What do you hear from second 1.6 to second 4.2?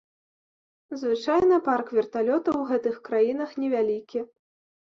парк верталётаў у гэтых краінах невялікі.